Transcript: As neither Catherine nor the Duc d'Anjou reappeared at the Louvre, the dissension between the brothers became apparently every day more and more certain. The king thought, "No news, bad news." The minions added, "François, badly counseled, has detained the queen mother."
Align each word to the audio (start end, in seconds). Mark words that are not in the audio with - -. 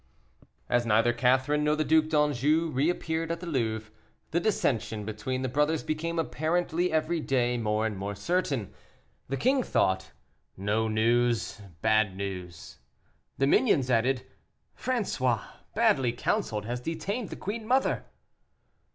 As 0.67 0.83
neither 0.83 1.13
Catherine 1.13 1.63
nor 1.63 1.75
the 1.75 1.83
Duc 1.83 2.07
d'Anjou 2.07 2.71
reappeared 2.71 3.31
at 3.31 3.39
the 3.39 3.45
Louvre, 3.45 3.91
the 4.31 4.39
dissension 4.39 5.05
between 5.05 5.43
the 5.43 5.47
brothers 5.47 5.83
became 5.83 6.17
apparently 6.17 6.91
every 6.91 7.19
day 7.19 7.55
more 7.59 7.85
and 7.85 7.95
more 7.95 8.15
certain. 8.15 8.73
The 9.29 9.37
king 9.37 9.61
thought, 9.61 10.11
"No 10.57 10.87
news, 10.87 11.61
bad 11.83 12.17
news." 12.17 12.79
The 13.37 13.45
minions 13.45 13.91
added, 13.91 14.25
"François, 14.75 15.43
badly 15.75 16.13
counseled, 16.13 16.65
has 16.65 16.81
detained 16.81 17.29
the 17.29 17.35
queen 17.35 17.67
mother." 17.67 18.05